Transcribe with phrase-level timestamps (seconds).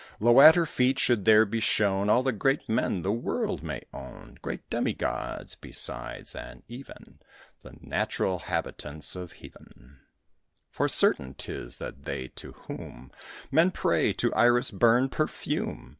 [0.19, 3.83] Low at her feet should there be shown All the great men the world may
[3.93, 7.19] own, Great demi gods besides, and even
[7.61, 9.99] The natural habitants of heaven;
[10.71, 13.11] For certain 'tis that they to whom
[13.51, 15.89] Men pray, to Iris burn perfume.